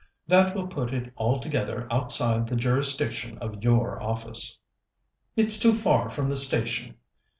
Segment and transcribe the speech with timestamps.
[0.25, 4.57] That will put it altogether outside the jurisdiction of your office."
[5.35, 6.95] "It's too far from the station."